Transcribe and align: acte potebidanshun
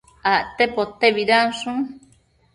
acte 0.35 0.63
potebidanshun 0.77 1.77